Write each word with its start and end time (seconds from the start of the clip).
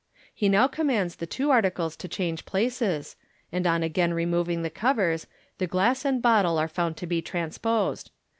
He 0.33 0.49
now 0.49 0.67
commands 0.67 1.17
the 1.17 1.27
two 1.27 1.51
articles 1.51 1.95
to 1.97 2.07
change 2.07 2.43
places, 2.47 3.15
and 3.51 3.67
on 3.67 3.83
again 3.83 4.15
removing 4.15 4.63
the 4.63 4.71
covers 4.71 5.27
the 5.59 5.67
glass 5.67 6.05
and 6.05 6.23
bottle 6.23 6.57
are 6.57 6.67
found 6.67 6.97
to 6.97 7.05
be 7.05 7.21
tran 7.21 7.61
posed. 7.61 8.09